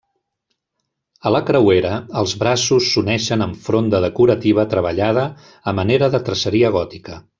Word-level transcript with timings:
A 1.29 1.31
la 1.33 1.41
creuera, 1.49 1.91
els 2.21 2.33
braços 2.43 2.87
s'uneixen 2.93 3.45
amb 3.47 3.59
fronda 3.67 4.01
decorativa 4.07 4.67
treballada 4.73 5.27
a 5.73 5.75
manera 5.83 6.11
de 6.17 6.23
traceria 6.31 6.73
gòtica. 6.79 7.21